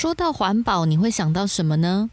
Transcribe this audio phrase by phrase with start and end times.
[0.00, 2.08] 说到环保，你会想到什么呢？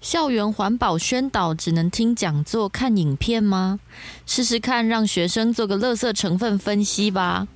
[0.00, 3.80] 校园环保宣导只能听讲座、看影片吗？
[4.24, 7.48] 试试看，让学生做个垃圾成分分析吧。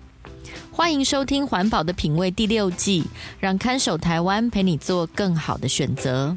[0.72, 3.04] 欢迎收听《环保的品味》第六季，
[3.38, 6.36] 让看守台湾陪你做更好的选择。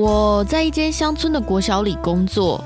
[0.00, 2.64] 我在一间乡村的国小里工作。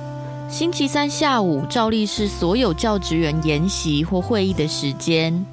[0.48, 5.44] 星期三下午照例是所有教职员研习或会议的时间。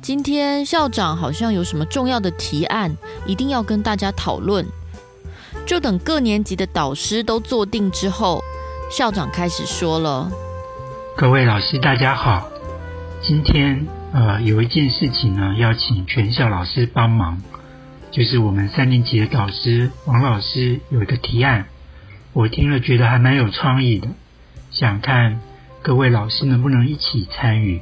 [0.00, 2.92] 今天校长好像有什么重要的提案，
[3.24, 4.66] 一定要跟大家讨论。
[5.64, 8.42] 就等各年级的导师都坐定之后，
[8.90, 10.28] 校长开始说了
[11.16, 12.48] ：“各位老师，大家好。
[13.22, 17.40] 今天呃有一件事情呢，要请全校老师帮忙。”
[18.12, 21.66] 就是我们三年级的导师王老师有一个提案，
[22.34, 24.06] 我听了觉得还蛮有创意的，
[24.70, 25.40] 想看
[25.80, 27.80] 各位老师能不能一起参与。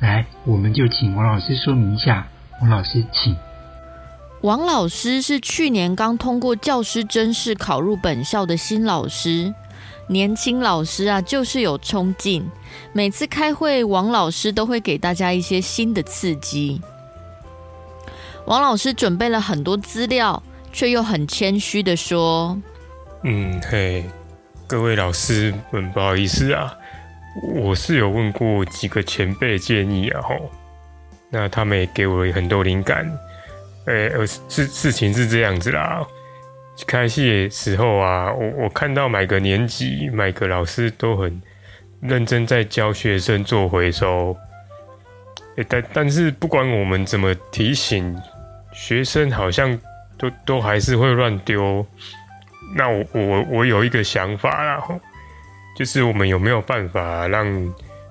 [0.00, 2.26] 来，我们就请王老师说明一下。
[2.60, 3.36] 王老师，请。
[4.40, 9.54] 王老师是去年刚通过教师甄试考入本校的新老师，
[10.08, 12.44] 年轻老师啊，就是有冲劲。
[12.92, 16.80] 每次开会，王老师都会给大家一些新的刺激。
[18.46, 22.60] 王老师准备了很多资料，却又很谦虚的说
[23.22, 24.04] ：“嗯，嘿，
[24.66, 26.74] 各位老师们，不好意思啊，
[27.54, 30.50] 我是有问过几个前辈建议啊，吼，
[31.30, 33.06] 那他们也给我很多灵感。
[33.86, 34.10] 哎，
[34.48, 36.04] 事事情是这样子啦，
[36.84, 41.40] 开戏的时候啊，我我看到每个年级、每个老师都很
[42.00, 44.36] 认真在教学生做回收，
[45.68, 48.20] 但但是不管我们怎么提醒。”
[48.72, 49.78] 学生好像
[50.18, 51.86] 都都还是会乱丢，
[52.74, 54.82] 那我我我有一个想法啦，
[55.76, 57.46] 就是我们有没有办法让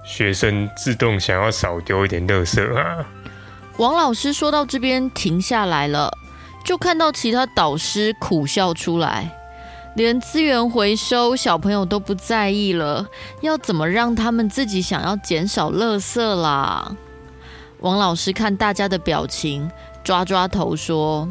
[0.06, 3.06] 学生自动想要少丢一点垃圾啊？
[3.78, 6.12] 王老师说到这边停下来了，
[6.64, 9.30] 就看到其他导师苦笑出来，
[9.96, 13.08] 连资源回收小朋友都不在意了，
[13.42, 16.96] 要怎么让他们自己想要减少垃圾啦？
[17.80, 19.70] 王老师看大家的表情。
[20.04, 21.28] 抓抓头说：“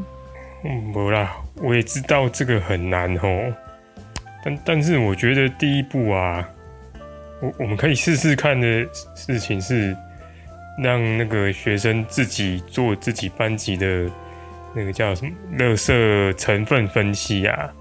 [0.64, 3.52] 嗯，不啦，我也知道这个很难哦，
[4.44, 6.48] 但但是我觉得第一步啊，
[7.40, 9.96] 我我们可以试试看的事情是，
[10.82, 14.08] 让那个学生自己做自己班级的
[14.74, 17.72] 那个叫什么‘垃圾成分分析’啊，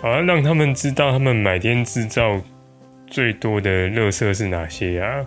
[0.00, 2.40] 好像让他们知道他们每天制造
[3.06, 5.26] 最多的垃圾是哪些啊，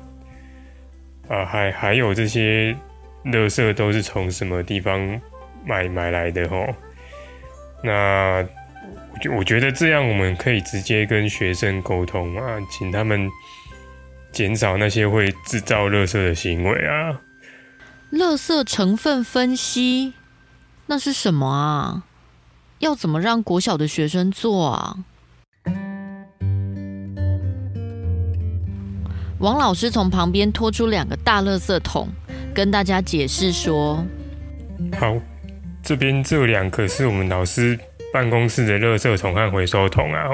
[1.29, 2.75] 啊，还还有这些。”
[3.25, 5.19] 垃圾都是从什么地方
[5.65, 6.65] 买买来的吼？
[7.83, 8.45] 那
[9.27, 13.29] 我我觉得这样我们可以直接跟学生沟通啊，请他们
[14.31, 17.21] 减少那些会制造垃圾的行为啊。
[18.11, 20.13] 垃圾成分分析，
[20.87, 22.03] 那是什么啊？
[22.79, 24.95] 要怎么让国小的学生做啊？
[29.39, 32.09] 王老师从旁边拖出两个大垃圾桶。
[32.53, 34.05] 跟大家解释说，
[34.97, 35.15] 好，
[35.83, 37.77] 这边这两个是我们老师
[38.11, 40.27] 办公室的垃圾桶和回收桶啊。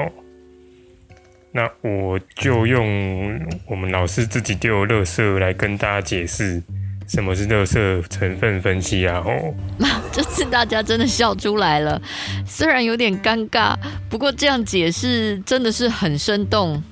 [1.52, 6.62] 那我就用我们老师自己丢的垃圾来跟大家解释
[7.06, 9.22] 什么是垃圾成分分析啊。
[9.24, 9.54] 哦，
[10.12, 12.00] 这次大家真的笑出来了，
[12.46, 13.74] 虽然有点尴尬，
[14.10, 16.82] 不过这样解释真的是很生动。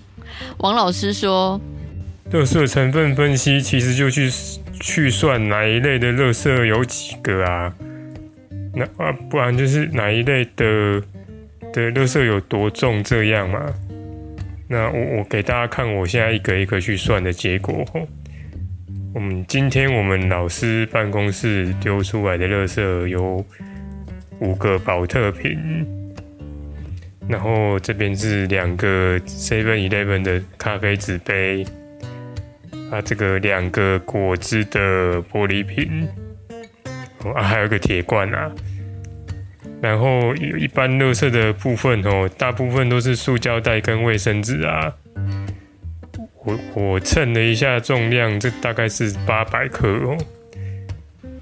[0.58, 1.60] 王老师说，
[2.30, 4.30] 垃圾成分分析其实就去。
[4.80, 7.74] 去算哪一类的垃圾有几个啊？
[8.74, 11.02] 那啊，不然就是哪一类的
[11.72, 13.72] 的垃圾有多重这样嘛？
[14.68, 17.84] 那我我给大家看我现在一个一个去算的结果。
[19.14, 23.44] 我们今天我们老师办公室丢出来的垃圾有
[24.40, 25.86] 五个宝特瓶，
[27.28, 31.64] 然后这边是两个 Seven Eleven 的咖啡纸杯。
[32.90, 36.08] 啊，这个两个果汁的玻璃瓶，
[37.34, 38.50] 啊，还有个铁罐啊。
[39.80, 44.92] 然后一般垃圾的部分哦，大部分都是塑胶袋跟卫生纸啊。
[46.44, 50.18] 我我称了一下重量，这大概是八百克哦。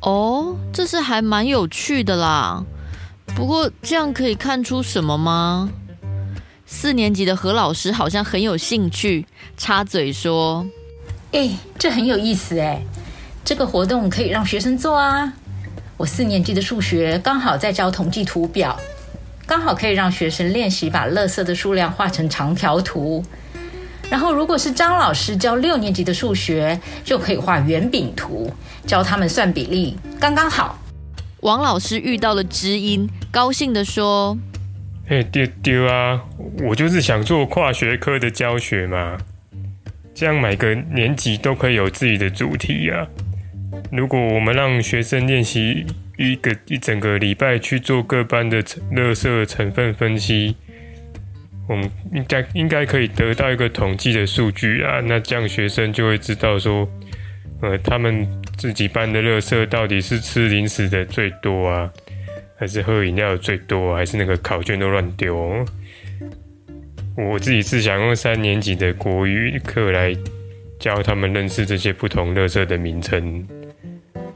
[0.00, 2.64] 哦，这是还蛮有趣的啦。
[3.34, 5.70] 不过这样可以看出什么吗？
[6.66, 10.66] 四年级的何老师好像很有兴趣，插嘴说
[11.32, 12.82] ：“哎，这很有意思哎，
[13.44, 15.32] 这个活动可以让学生做啊。
[15.96, 18.78] 我四年级的数学刚好在教统计图表，
[19.46, 23.24] 刚好可以让学生练习把垃圾的数量画成长条图。
[24.10, 28.52] 然后如果是张老师教六年级的数学，就可以画圆饼图，
[28.86, 30.78] 教他们算比例，刚刚好。”
[31.40, 34.36] 王老师遇到了知音，高兴地说
[35.08, 36.20] ：“嘿，丢丢啊！
[36.68, 39.16] 我就是想做跨学科的教学嘛，
[40.14, 43.06] 这样每个年级都可以有自己的主题啊。
[43.90, 45.84] 如果我们让学生练习
[46.16, 50.56] 一个一整个礼拜去做各班的垃圾成分分析，
[51.68, 55.00] 我们应该应该可以得到一个统计的数据啊。
[55.00, 56.88] 那这样学生就会知道说，
[57.60, 58.26] 呃，他们。”
[58.58, 61.90] 自己班的垃圾到底是吃零食的最多啊，
[62.56, 65.66] 还是喝饮料的最多，还是那个考卷都乱丢？
[67.14, 70.16] 我自己是想用三年级的国语课来
[70.80, 73.46] 教他们认识这些不同垃圾的名称。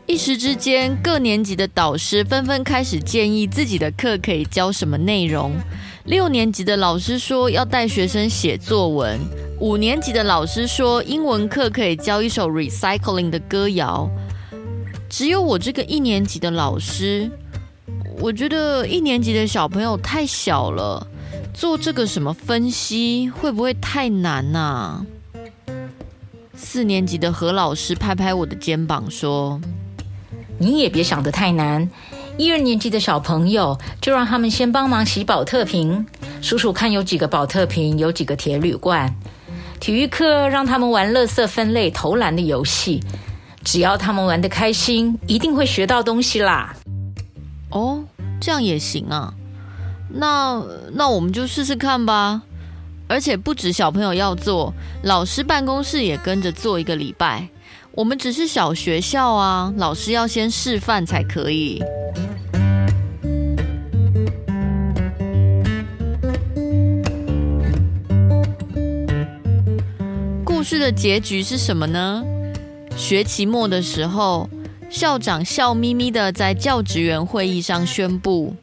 [0.07, 5.53] 一时之间，各年级的导师纷纷开始建议自己的课可以教什么内容。
[6.05, 9.19] 六年级的老师说要带学生写作文。
[9.59, 14.09] 五年级的老师说，英文课可以教一首 recycling 的歌谣。
[15.09, 17.29] 只有我这个一年级的老师，
[18.19, 21.05] 我觉得一年级的小朋友太小了，
[21.57, 25.07] 做这个什么分析会不会太难呐？
[26.55, 29.59] 四年级的何老师拍拍我的肩膀说
[30.61, 31.89] ：“你也别想得太难，
[32.37, 36.07] 一二年级的小朋友就让他们先帮忙洗宝特瓶，
[36.43, 39.17] 数数看有几个宝特瓶，有几个铁铝罐。”
[39.81, 43.03] 体育课让他们玩垃圾分类投篮的游戏，
[43.65, 46.77] 只要他们玩得开心，一定会学到东西啦。
[47.71, 48.05] 哦，
[48.39, 49.33] 这样也行啊。
[50.09, 50.63] 那
[50.93, 52.43] 那我们就试试看吧。
[53.09, 57.49] 而且不止小朋友要做，老师办公室也跟着做一个礼拜。
[57.93, 61.81] 我们只是小学校啊，老师要先示范才可以。
[70.45, 72.25] 故事的结局是什么呢？
[72.97, 74.51] 学期末的时候，
[74.91, 78.57] 校长笑眯眯的在教职员会议上宣布：“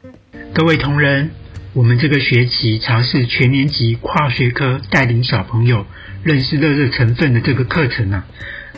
[0.54, 1.32] 各位同仁，
[1.72, 5.84] 我们这个学期尝试全年级跨学科带领小朋友
[6.22, 8.24] 认识垃圾成分的这个课程啊，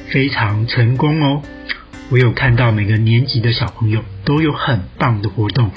[0.09, 1.43] 非常成功哦！
[2.09, 5.71] 我有看到每个年级的小朋友都有很棒的活动，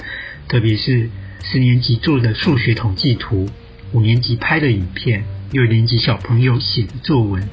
[0.48, 1.10] 特别是
[1.40, 3.50] 四年级做的数学统计图，
[3.92, 7.50] 五年级拍的影片。”六年级小朋友写的作文，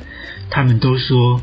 [0.50, 1.42] 他们都说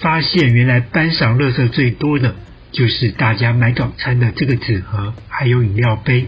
[0.00, 2.34] 发现原来班上乐色最多的
[2.72, 6.26] 就是大家买早餐的这个纸盒，还有饮料杯。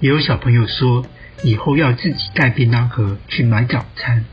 [0.00, 1.06] 也有小朋友说
[1.42, 4.24] 以后要自己带便当盒去买早餐。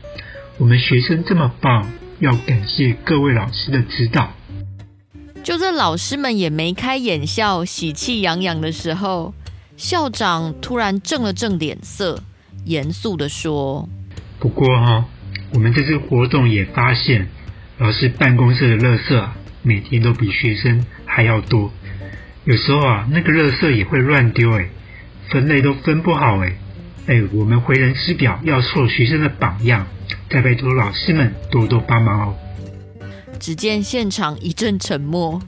[0.58, 4.32] 我们学生这么棒，要感谢各位老师的指导。
[5.42, 9.34] 就在老师们也眉开眼笑、喜气洋洋的时候，
[9.76, 12.22] 校长突然正了正脸色，
[12.64, 13.88] 严肃的说。
[14.38, 15.06] 不过哈，
[15.52, 17.28] 我们这次活动也发现，
[17.78, 21.70] 老师办公室的垃圾啊，每天都比学生还要多。
[22.44, 24.68] 有时候啊，那个垃圾也会乱丢，哎，
[25.30, 26.52] 分类都分不好，哎，
[27.06, 29.86] 哎，我们为人师表要做学生的榜样，
[30.28, 32.34] 再拜托老师们多多帮忙哦。
[33.38, 35.40] 只见现场一阵沉默，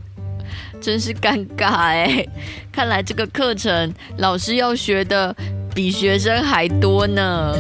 [0.80, 2.24] 真是尴尬哎。
[2.70, 5.34] 看来这个课程老师要学的
[5.74, 7.54] 比学生还多呢。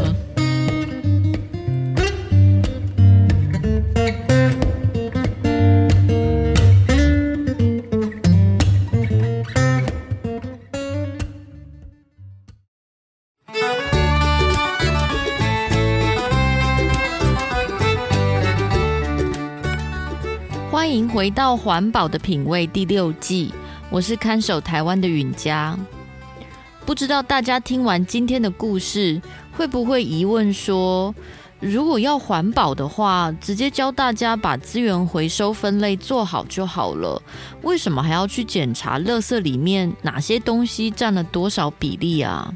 [20.96, 23.52] 迎回到《环保的品味》第六季，
[23.90, 25.78] 我是看守台湾的允嘉。
[26.86, 29.20] 不知道大家听完今天的故事，
[29.52, 31.14] 会不会疑问说，
[31.60, 37.20] 如果要环保的话，直接教大家把资源回收分类做好就好了，
[37.60, 42.50] 为什么还要去检查垃圾里面哪些东西占了多少比例啊？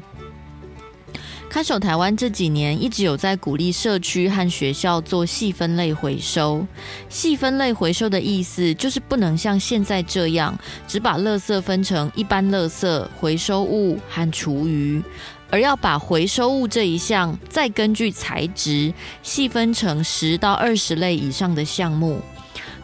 [1.51, 6.65] 看守台湾这几年一直有在鼓励社区和学校做细分类回收。
[7.09, 15.03] 细分类回收的意思就是不能像现在这样，只把垃圾分成一般垃圾、回收物和厨余，
[15.49, 22.21] 而要把回收物这一项再根据材质细分成十到二十类以上的项目。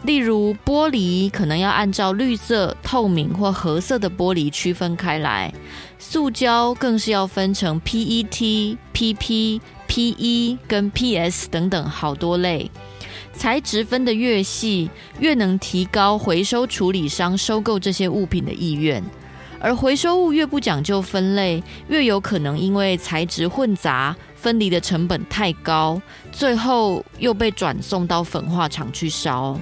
[0.04, 5.52] 例如玻璃，可能要按照绿色、透明或褐色的玻璃区分开来；
[5.98, 12.70] 塑胶更是要分成 PET、PP、PE 跟 PS 等等好多类。
[13.34, 14.88] 材质分得越细，
[15.18, 19.02] 越能提高回收处理商收购这些物品的意愿；
[19.60, 26.00] 而回收物越不讲究分类，越有可能因为材质混杂、分离的成本太高，
[26.32, 29.58] 最后又被转送到焚化厂去烧。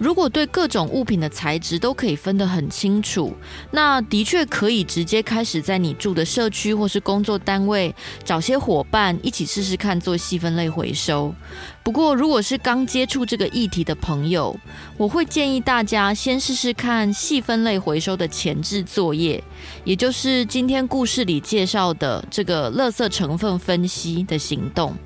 [0.00, 3.36] 如果对各种物品的材质都可以分得很清楚，
[3.70, 11.34] 那的确可以直接开始在你住的社区或是工作单位找些伙伴一起试试看做细分类回收。
[11.82, 14.58] 不过，如果是刚接触这个议题的朋友，
[14.96, 19.42] 我会建议大家先试试看细分类回收的前置作业，
[19.84, 24.96] 也就是今天故事里介绍的这个垃圾成分分析的行动。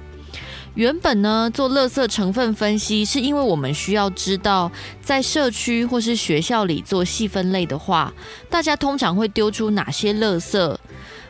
[0.75, 8.13] 原本呢，做垃圾成分分析，是因为我们需要知道，在社区或是学校里做细分类的话，
[8.51, 10.77] 大家通常会丢出哪些垃圾，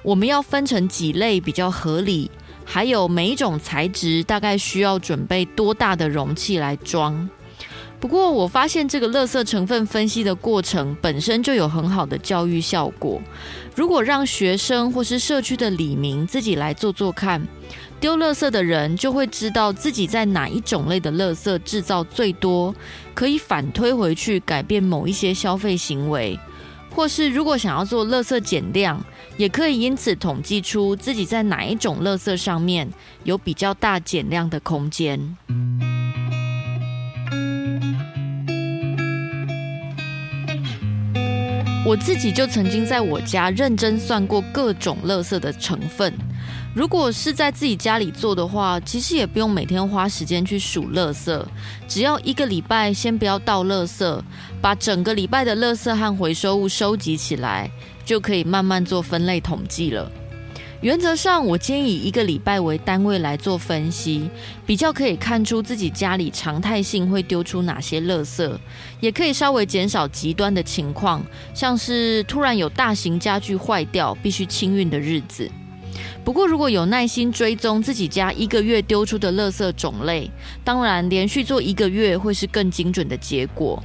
[0.03, 2.31] 我们要分成几类比较合理，
[2.65, 7.29] 还有每一种材质大概需要准备多大的容器来装。
[8.01, 13.21] 不过我发现这个垃圾成分分析的过程本身就有很好的教育效果。
[13.75, 17.47] 如果让学生或是社区的里民自己来做做看。
[18.01, 22.75] 丢垃圾的人就会知道自己在哪一种类的垃圾制造最多，
[23.15, 26.39] 可以反推回去改变某一些消费行为，
[26.91, 29.03] 或是如果想要做垃圾减量，
[29.39, 32.87] 也可以因此统计出自己在哪一种垃圾上面
[33.23, 35.37] 有比较大减量的空间。
[41.87, 46.13] 我自己就曾经在我家认真算过各种垃圾的成分。
[46.75, 51.41] 如果是在自己家里做的话，其实也不用每天花时间去数垃圾，
[51.87, 54.21] 只要一个礼拜先不要倒垃圾，
[54.61, 57.71] 把整个礼拜的垃圾和回收物收集起来，
[58.05, 60.11] 就可以慢慢做分类统计了。
[60.81, 64.29] 原则上，我建议以一个礼拜为单位来做分析，
[64.67, 68.53] 比较可以看出自己家里常态性会丢出哪些垃圾，
[68.99, 75.49] 也可以稍微减少极端的情况，像是突然有大型家具坏掉，必须清运的日子。
[76.25, 80.31] 不过，如果有耐心追踪自己家一个月丢出的垃圾种类，
[80.65, 83.83] 当然连续做一个月会是更精准的结果。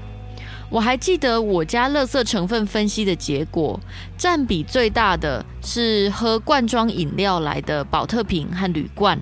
[0.69, 3.77] 我还记得我家垃圾成分分析的结果，
[4.17, 9.19] 占比最大的是喝罐装饮料来的宝特瓶和铝罐，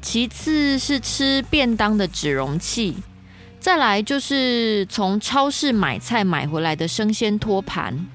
[0.00, 2.96] 其次是吃便当的纸容器，
[3.60, 8.06] 再来就是从超市买菜买回来的生鲜托盘。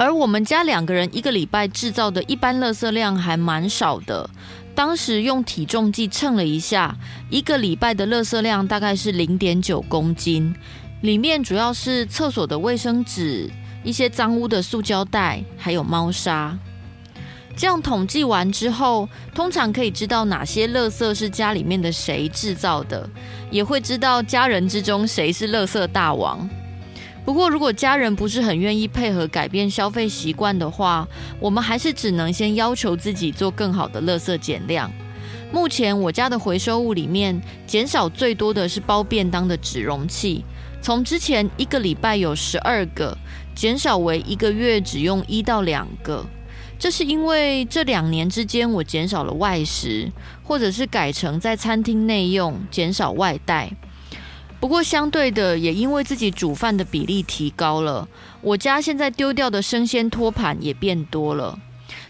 [0.00, 4.30] 而我们家两个人一个礼拜制造的一般垃圾量还蛮少的，
[4.74, 6.96] 当时用体重计称了一下，
[7.28, 10.54] 一个礼拜的垃圾量大概是零点九公斤，
[11.02, 13.50] 里面主要是厕所的卫生纸、
[13.84, 16.58] 一些脏污的塑胶袋，还有猫砂。
[17.54, 23.06] 这样统计完之后，通常可以知道哪些垃圾是家里面的谁制造的，
[23.50, 26.48] 也会知道家人之中谁是垃圾大王。
[27.30, 31.06] 不过，如果家人不是很愿意配合改变消费习惯的话，
[31.38, 34.90] 我们还是只能先要求自己做更好的垃圾减量。
[35.52, 40.44] 目前我家的回收物里面，减少最多的是包便当的纸容器，
[40.82, 43.16] 从之前一个礼拜有十二个，
[43.54, 46.26] 减少为一个月只用一到两个。
[46.80, 50.10] 这是因为这两年之间我减少了外食，
[50.42, 53.70] 或者是改成在餐厅内用，减少外带。
[54.60, 58.06] 不过，相对的，也因为自己煮饭的比例提高了，
[58.42, 61.58] 我家现在丢掉的生鲜托盘也变多了。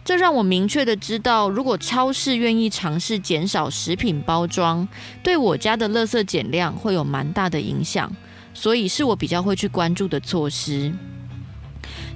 [0.04, 4.86] 这让我明确的知道，如果超市愿意尝试减少食品包装，
[5.22, 8.10] 对我家的垃圾减量会有蛮大的影响，
[8.52, 10.92] 所以是我比较会去关注的措施。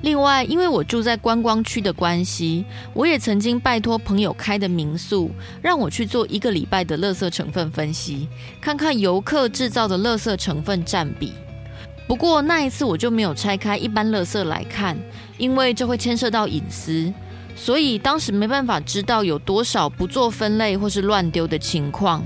[0.05, 5.31] 另外，因为我住在观光区的关系，我也曾经拜托朋友开的民宿，
[5.63, 8.29] 让我去做一个礼拜的垃圾成分分析，
[8.61, 11.33] 看看游客制造的垃圾成分占比。
[12.07, 14.95] 不过那一次我就没有拆开一般垃圾来看，
[15.39, 17.11] 因为这会牵涉到隐私，
[17.57, 22.23] 所以当时没办法知道有多少不做分类或是乱丢的情况。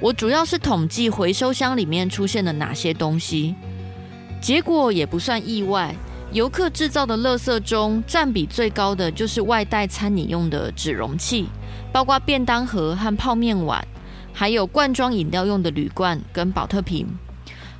[0.00, 3.56] 我主要是统计回收箱里面出现了哪些东西，
[4.40, 5.92] 结果也不算意外。
[6.30, 11.46] 游客制造的垃圾中，占比最高的就是外带餐饮用的纸容器，
[11.90, 13.82] 包括便当盒和泡面碗，
[14.34, 17.08] 还有罐装饮料用的铝罐跟宝特瓶。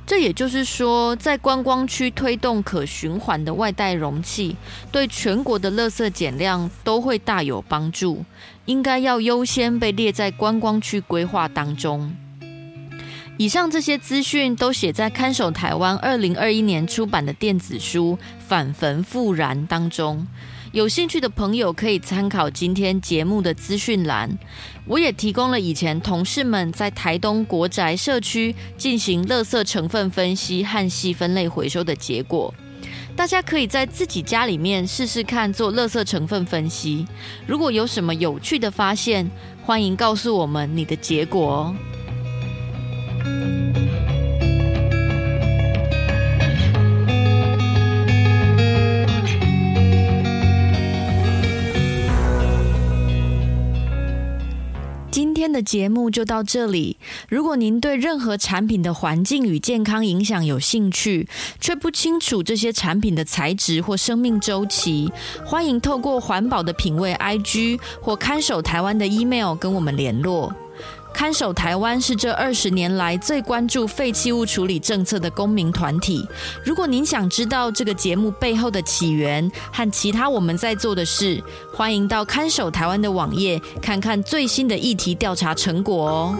[0.07, 4.55] 这也就是说，在观光区推动可循环的外带容器，
[4.91, 8.25] 对全国的垃圾减量都会大有帮助，
[8.65, 12.11] 应该要优先被列在观光区规划当中。
[13.39, 20.27] 以上这些资讯都写在看守台湾二零二一年出版的电子书《反焚复燃》当中，
[20.73, 24.37] 有兴趣的朋友可以参考今天节目的资讯栏。
[24.85, 32.53] 我也提供了以前同事们在台东国宅社区进行垃圾成分分析和细分类回收的结果，
[33.15, 37.07] 大家可以在自己家里面试试看做垃圾成分分析。
[37.47, 39.31] 如果有什么有趣的发现，
[39.63, 41.75] 欢迎告诉我们你的结果哦。
[55.11, 56.97] 今天的节目就到这里。
[57.29, 61.27] 如果您对任何产品的环境与健康影响有兴趣，
[61.59, 65.11] 却不清楚这些产品的材质或生命周期，
[65.45, 70.53] 欢迎透过环保的品味 IG 或看守台湾的 email 跟我们联络。
[71.13, 76.25] 看守台湾是这二十年来最关注废弃物处理政策的公民团体。
[76.63, 86.35] 如果您想知道这个节目背后的起源和其他我们在做的事，欢迎到看守台湾的网页看看最新的议题调查成果哦。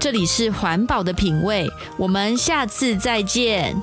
[0.00, 1.66] 这里是环保的品味，
[1.96, 3.74] 我们下次再见。